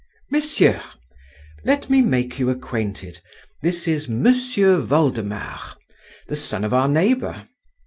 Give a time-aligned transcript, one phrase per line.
[0.31, 0.81] Messieurs,
[1.63, 3.19] let me make you acquainted:
[3.61, 5.75] this is M'sieu Voldemar,
[6.27, 7.45] the son of our neighbour.